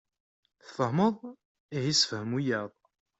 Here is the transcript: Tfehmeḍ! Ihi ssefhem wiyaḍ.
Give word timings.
Tfehmeḍ! 0.65 1.15
Ihi 1.77 1.93
ssefhem 1.95 2.31
wiyaḍ. 2.35 2.71